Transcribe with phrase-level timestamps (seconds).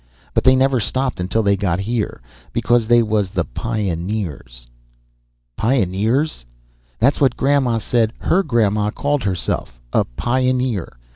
[0.33, 2.21] But they never stopped until they got here.
[2.53, 4.65] Because they was the pioneers."
[5.57, 6.43] "Pioneers?"
[6.97, 9.79] "That's what Grandma said her Grandma called herself.
[9.93, 10.97] A pioneer.